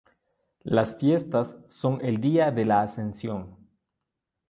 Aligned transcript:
Las 0.63 0.95
fiestas 0.97 1.59
son 1.67 2.03
el 2.03 2.19
día 2.19 2.49
de 2.49 2.65
la 2.65 2.81
Ascensión. 2.81 3.55